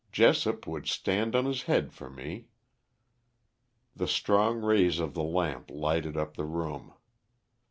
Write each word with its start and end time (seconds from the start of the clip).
Jessop 0.11 0.65
would 0.65 0.87
stand 0.87 1.35
on 1.35 1.45
his 1.45 1.61
head 1.69 1.93
for 1.93 2.09
me." 2.09 2.47
The 3.95 4.07
strong 4.07 4.59
rays 4.59 4.97
of 4.97 5.13
the 5.13 5.21
lamp 5.21 5.69
lighted 5.69 6.17
up 6.17 6.35
the 6.37 6.43
room. 6.45 6.93